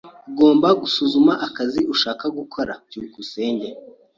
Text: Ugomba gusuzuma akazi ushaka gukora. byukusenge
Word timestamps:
Ugomba 0.29 0.67
gusuzuma 0.81 1.33
akazi 1.47 1.79
ushaka 1.93 2.25
gukora. 2.37 2.73
byukusenge 2.87 3.67